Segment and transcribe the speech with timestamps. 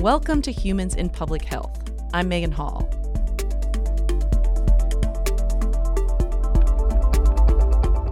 [0.00, 1.78] Welcome to Humans in Public Health.
[2.14, 2.88] I'm Megan Hall.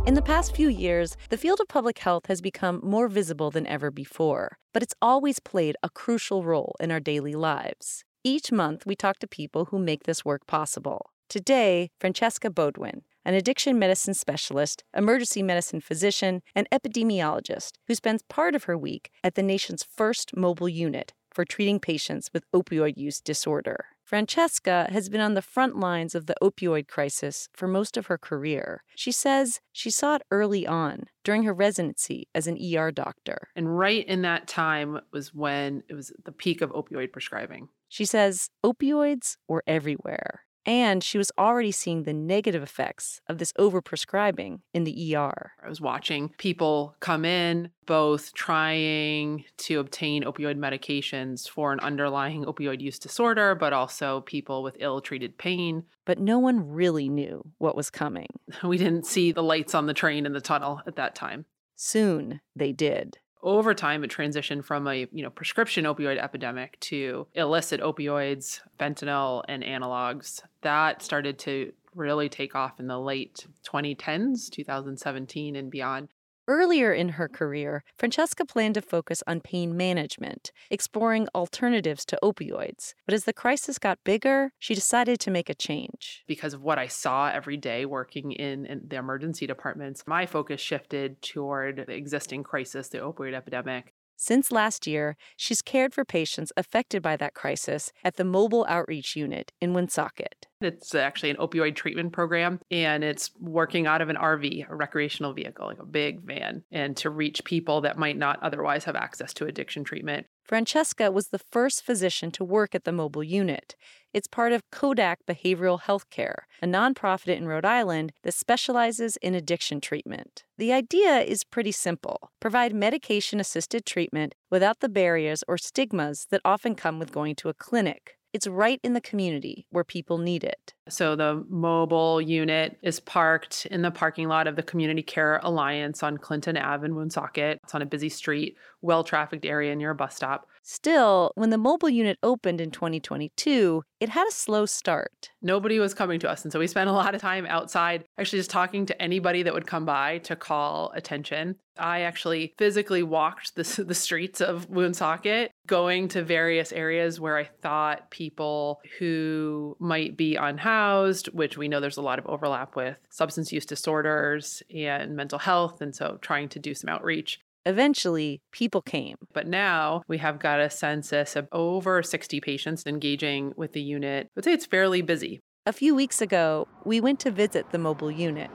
[0.07, 3.67] In the past few years, the field of public health has become more visible than
[3.67, 8.05] ever before, but it's always played a crucial role in our daily lives.
[8.23, 11.13] Each month, we talk to people who make this work possible.
[11.31, 18.55] Today, Francesca Beaudoin, an addiction medicine specialist, emergency medicine physician, and epidemiologist who spends part
[18.55, 23.21] of her week at the nation's first mobile unit for treating patients with opioid use
[23.21, 23.87] disorder.
[24.03, 28.17] Francesca has been on the front lines of the opioid crisis for most of her
[28.17, 28.83] career.
[28.95, 33.49] She says she saw it early on during her residency as an ER doctor.
[33.55, 37.69] And right in that time was when it was the peak of opioid prescribing.
[37.91, 40.45] She says opioids were everywhere.
[40.69, 45.53] And she was already seeing the negative effects of this overprescribing in the ER.
[45.65, 52.45] I was watching people come in, both trying to obtain opioid medications for an underlying
[52.45, 55.85] opioid use disorder, but also people with ill treated pain.
[56.05, 58.29] But no one really knew what was coming.
[58.63, 61.47] We didn't see the lights on the train in the tunnel at that time.
[61.77, 67.27] Soon they did over time it transitioned from a you know prescription opioid epidemic to
[67.35, 70.43] illicit opioids fentanyl and analogs.
[70.63, 76.09] That started to really take off in the late 2010s 2017 and beyond
[76.49, 82.95] Earlier in her career, Francesca planned to focus on pain management, exploring alternatives to opioids.
[83.05, 86.25] But as the crisis got bigger, she decided to make a change.
[86.27, 90.59] Because of what I saw every day working in, in the emergency departments, my focus
[90.59, 96.51] shifted toward the existing crisis, the opioid epidemic, since last year, she's cared for patients
[96.57, 100.48] affected by that crisis at the Mobile Outreach Unit in Woonsocket.
[100.61, 105.33] It's actually an opioid treatment program, and it's working out of an RV, a recreational
[105.33, 109.33] vehicle, like a big van, and to reach people that might not otherwise have access
[109.35, 110.27] to addiction treatment.
[110.43, 113.77] Francesca was the first physician to work at the mobile unit.
[114.13, 119.81] It's part of CODAC Behavioral Healthcare, a nonprofit in Rhode Island that specializes in addiction
[119.81, 120.45] treatment.
[120.57, 126.41] The idea is pretty simple provide medication assisted treatment without the barriers or stigmas that
[126.45, 128.18] often come with going to a clinic.
[128.39, 130.73] It's right in the community where people need it.
[130.89, 136.05] So the mobile unit is parked in the parking lot of the Community Care Alliance
[136.05, 137.59] on Clinton Ave in Woonsocket.
[137.65, 140.47] It's on a busy street, well trafficked area near a bus stop.
[140.71, 145.31] Still, when the mobile unit opened in 2022, it had a slow start.
[145.41, 146.43] Nobody was coming to us.
[146.43, 149.55] And so we spent a lot of time outside, actually just talking to anybody that
[149.55, 151.57] would come by to call attention.
[151.79, 157.45] I actually physically walked the, the streets of Woonsocket, going to various areas where I
[157.45, 162.99] thought people who might be unhoused, which we know there's a lot of overlap with
[163.09, 165.81] substance use disorders and mental health.
[165.81, 167.41] And so trying to do some outreach.
[167.67, 169.17] Eventually, people came.
[169.33, 174.27] But now we have got a census of over 60 patients engaging with the unit.
[174.27, 175.41] I would say it's fairly busy.
[175.67, 178.51] A few weeks ago, we went to visit the mobile unit.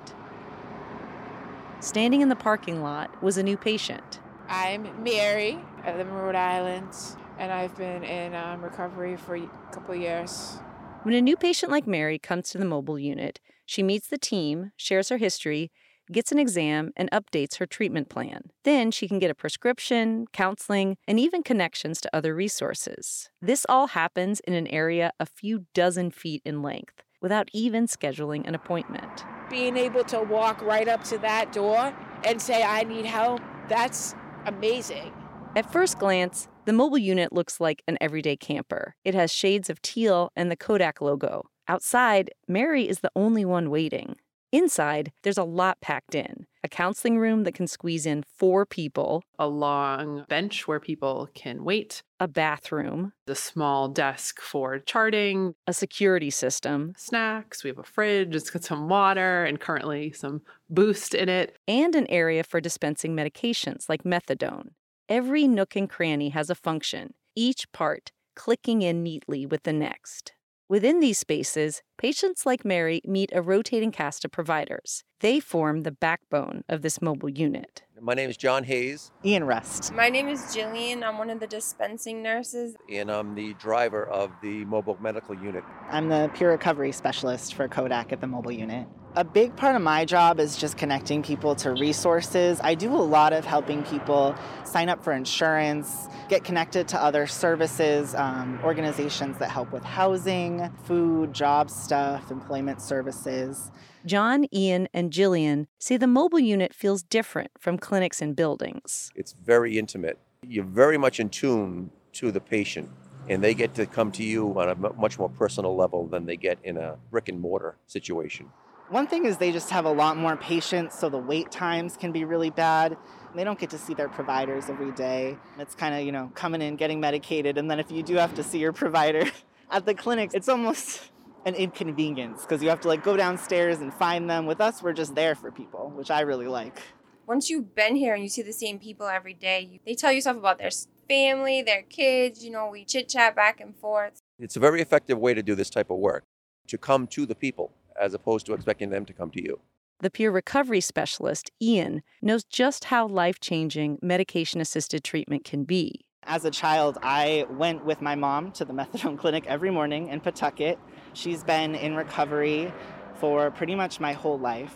[1.80, 4.20] Standing in the parking lot was a new patient.
[4.48, 5.60] I'm Mary.
[5.84, 6.94] I live in Rhode Island,
[7.38, 10.58] and I've been in um, recovery for a couple years.
[11.04, 14.72] When a new patient like Mary comes to the mobile unit, she meets the team,
[14.78, 15.72] shares her history,
[16.14, 18.52] gets an exam, and updates her treatment plan.
[18.64, 23.30] Then she can get a prescription, counseling, and even connections to other resources.
[23.42, 28.48] This all happens in an area a few dozen feet in length without even scheduling
[28.48, 29.26] an appointment.
[29.50, 31.94] Being able to walk right up to that door
[32.26, 35.14] and say, I need help, that's amazing.
[35.56, 38.96] At first glance, the mobile unit looks like an everyday camper.
[39.04, 41.46] It has shades of teal and the CODAC logo.
[41.68, 44.16] Outside, Mary is the only one waiting.
[44.54, 46.46] Inside, there's a lot packed in.
[46.64, 51.64] A counseling room that can squeeze in four people, a long bench where people can
[51.64, 57.64] wait, a bathroom, a small desk for charting, a security system, snacks.
[57.64, 61.96] We have a fridge, it's got some water and currently some boost in it, and
[61.96, 64.68] an area for dispensing medications like methadone.
[65.10, 70.34] Every nook and cranny has a function, each part clicking in neatly with the next.
[70.70, 75.04] Within these spaces, patients like Mary meet a rotating cast of providers.
[75.20, 77.84] They form the backbone of this mobile unit.
[78.00, 79.12] My name is John Hayes.
[79.26, 79.94] Ian Rust.
[79.94, 81.04] My name is Jillian.
[81.04, 82.76] I'm one of the dispensing nurses.
[82.90, 85.66] And I'm the driver of the mobile medical unit.
[85.90, 88.88] I'm the peer recovery specialist for CODAC at the mobile unit.
[89.16, 92.60] A big part of my job is just connecting people to resources.
[92.64, 94.34] I do a lot of helping people
[94.66, 100.68] sign up for insurance, get connected to other services, um, organizations that help with housing,
[100.86, 103.70] food, job stuff, employment services.
[104.04, 109.12] John, Ian, and Jillian say the mobile unit feels different from clinics and buildings.
[109.16, 110.18] It's very intimate.
[110.42, 112.90] You're very much in tune to the patient.
[113.30, 116.36] and they get to come to you on a much more personal level than they
[116.36, 118.50] get in a brick and mortar situation.
[118.90, 122.12] One thing is they just have a lot more patients, so the wait times can
[122.12, 122.98] be really bad.
[123.34, 125.38] They don't get to see their providers every day.
[125.58, 128.36] It's kind of, you know, coming in, getting medicated, and then if you do have
[128.36, 129.26] to see your provider
[129.72, 131.12] at the clinic, it's almost
[131.46, 134.46] an inconvenience because you have to like go downstairs and find them.
[134.46, 136.80] With us, we're just there for people, which I really like.
[137.26, 140.12] Once you've been here and you see the same people every day, you, they tell
[140.12, 140.72] you stuff about their
[141.08, 142.44] family, their kids.
[142.44, 144.20] You know, we chit chat back and forth.
[144.38, 146.26] It's a very effective way to do this type of work,
[146.68, 149.60] to come to the people as opposed to expecting them to come to you.
[150.00, 156.06] The peer recovery specialist, Ian, knows just how life changing medication assisted treatment can be.
[156.24, 160.20] As a child, I went with my mom to the methadone clinic every morning in
[160.20, 160.80] Pawtucket.
[161.14, 162.74] She's been in recovery
[163.16, 164.76] for pretty much my whole life.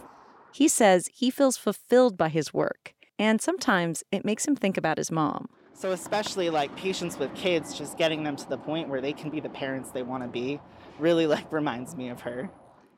[0.53, 4.97] He says he feels fulfilled by his work, and sometimes it makes him think about
[4.97, 5.49] his mom.
[5.73, 9.29] So, especially like patients with kids, just getting them to the point where they can
[9.29, 10.59] be the parents they want to be
[10.99, 12.49] really like reminds me of her.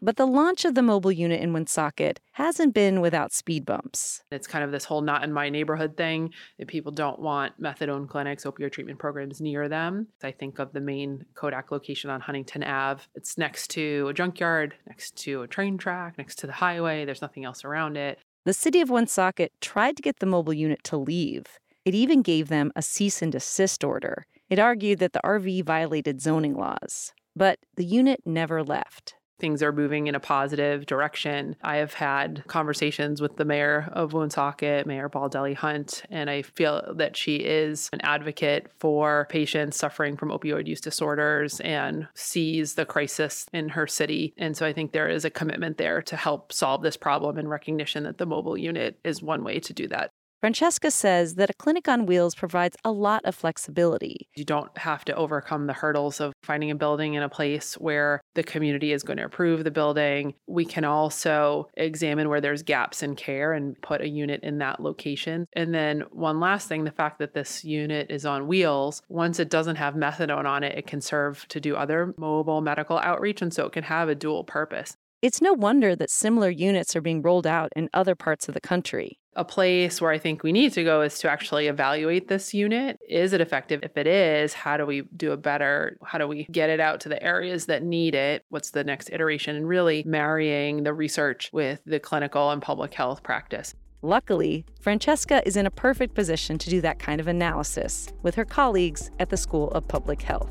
[0.01, 4.23] But the launch of the mobile unit in Woonsocket hasn't been without speed bumps.
[4.31, 8.07] It's kind of this whole not in my neighborhood thing that people don't want methadone
[8.07, 10.07] clinics, opioid treatment programs near them.
[10.23, 13.03] I think of the main CODAC location on Huntington Ave.
[13.15, 17.03] It's next to a junkyard, next to a train track, next to the highway.
[17.03, 18.19] There's nothing else around it.
[18.45, 21.59] The city of Woonsocket tried to get the mobile unit to leave.
[21.83, 24.25] It even gave them a cease and desist order.
[24.49, 27.13] It argued that the RV violated zoning laws.
[27.35, 29.15] But the unit never left.
[29.39, 31.55] Things are moving in a positive direction.
[31.61, 36.93] I have had conversations with the mayor of Woonsocket, Mayor Baldelli Hunt, and I feel
[36.95, 42.85] that she is an advocate for patients suffering from opioid use disorders and sees the
[42.85, 44.33] crisis in her city.
[44.37, 47.49] And so I think there is a commitment there to help solve this problem and
[47.49, 50.11] recognition that the mobile unit is one way to do that.
[50.41, 54.29] Francesca says that a clinic on wheels provides a lot of flexibility.
[54.37, 58.21] You don't have to overcome the hurdles of finding a building in a place where
[58.35, 60.33] the community is going to approve the building.
[60.47, 64.79] We can also examine where there's gaps in care and put a unit in that
[64.79, 65.45] location.
[65.57, 69.49] And then, one last thing the fact that this unit is on wheels, once it
[69.49, 73.41] doesn't have methadone on it, it can serve to do other mobile medical outreach.
[73.41, 74.95] And so it can have a dual purpose.
[75.21, 78.61] It's no wonder that similar units are being rolled out in other parts of the
[78.61, 79.18] country.
[79.35, 82.99] A place where I think we need to go is to actually evaluate this unit.
[83.07, 83.81] Is it effective?
[83.83, 85.97] If it is, how do we do it better?
[86.03, 88.43] How do we get it out to the areas that need it?
[88.49, 89.55] What's the next iteration?
[89.55, 93.75] And really marrying the research with the clinical and public health practice.
[94.01, 98.45] Luckily, Francesca is in a perfect position to do that kind of analysis with her
[98.45, 100.49] colleagues at the School of Public Health.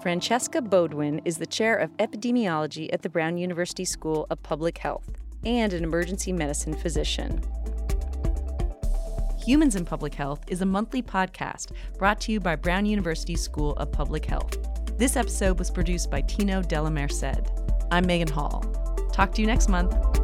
[0.00, 5.17] Francesca Beaudoin is the chair of epidemiology at the Brown University School of Public Health
[5.44, 7.42] and an emergency medicine physician.
[9.44, 13.74] Humans in Public Health is a monthly podcast brought to you by Brown University School
[13.76, 14.56] of Public Health.
[14.98, 17.50] This episode was produced by Tino Della Merced.
[17.90, 18.60] I'm Megan Hall.
[19.12, 20.17] Talk to you next month.